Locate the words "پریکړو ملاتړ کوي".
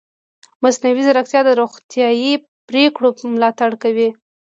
2.67-4.09